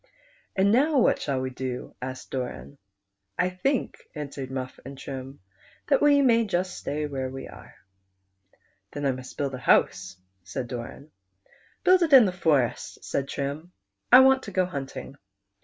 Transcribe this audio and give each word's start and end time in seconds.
"And 0.57 0.71
now 0.71 0.97
what 0.97 1.21
shall 1.21 1.39
we 1.41 1.51
do?" 1.51 1.93
asked 2.01 2.31
Doran." 2.31 2.79
I 3.47 3.51
think," 3.51 3.97
answered 4.15 4.49
Viwii 4.49 4.79
and 4.83 4.97
Trim," 4.97 5.41
that 5.89 5.99
wc 5.99 6.25
may 6.25 6.43
just 6.43 6.75
stay 6.75 7.05
where 7.05 7.29
we 7.29 7.47
are."" 7.47 7.75
Then 8.93 9.05
I 9.05 9.11
must 9.11 9.37
build 9.37 9.53
a 9.53 9.59
house," 9.59 10.17
said 10.43 10.67
Doran." 10.67 11.11
Build 11.83 12.01
it 12.01 12.13
in 12.13 12.25
the 12.25 12.31
forest," 12.31 13.03
said 13.05 13.27
Trim;" 13.27 13.73
I 14.11 14.21
want 14.21 14.41
to 14.41 14.51
go 14.51 14.65
hunting." 14.65 15.17